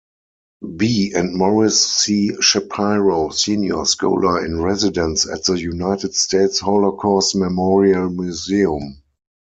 [0.77, 1.13] B.
[1.15, 2.31] and Maurice C.
[2.41, 9.03] Shapiro Senior Scholar-in-Residence at the United States Holocaust Memorial Museum.